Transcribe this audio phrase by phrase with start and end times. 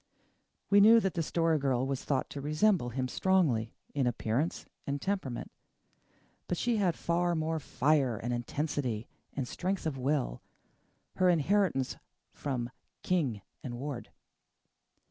[0.71, 4.99] We knew that the Story Girl was thought to resemble him strongly in appearance and
[4.99, 5.51] temperament,
[6.47, 10.41] but she had far more fire and intensity and strength of will
[11.17, 11.97] her inheritance
[12.33, 12.71] from
[13.03, 14.09] King and Ward.